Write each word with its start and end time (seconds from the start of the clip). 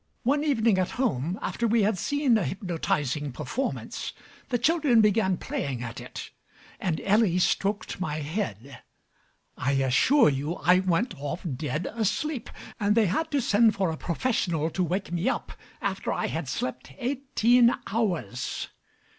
One 0.23 0.43
evening 0.43 0.79
at 0.79 0.89
home, 0.97 1.37
after 1.43 1.67
we 1.67 1.83
had 1.83 1.95
seen 1.95 2.35
a 2.35 2.43
hypnotizing 2.43 3.31
performance, 3.31 4.13
the 4.49 4.57
children 4.57 4.99
began 4.99 5.37
playing 5.37 5.83
at 5.83 6.01
it; 6.01 6.31
and 6.79 6.99
Ellie 7.01 7.37
stroked 7.37 7.99
my 8.01 8.15
head. 8.15 8.81
I 9.55 9.73
assure 9.73 10.27
you 10.29 10.55
I 10.55 10.79
went 10.79 11.13
off 11.19 11.45
dead 11.55 11.85
asleep; 11.85 12.49
and 12.79 12.95
they 12.95 13.05
had 13.05 13.29
to 13.29 13.39
send 13.41 13.75
for 13.75 13.91
a 13.91 13.95
professional 13.95 14.71
to 14.71 14.83
wake 14.83 15.11
me 15.11 15.29
up 15.29 15.51
after 15.83 16.11
I 16.11 16.25
had 16.25 16.47
slept 16.49 16.93
eighteen 16.97 17.75
hours. 17.85 18.69